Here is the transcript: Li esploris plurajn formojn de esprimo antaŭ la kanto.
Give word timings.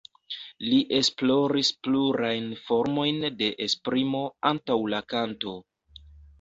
Li 0.69 0.77
esploris 0.99 1.69
plurajn 1.89 2.49
formojn 2.63 3.21
de 3.43 3.53
esprimo 3.69 4.25
antaŭ 4.55 4.81
la 4.97 5.07
kanto. 5.17 5.59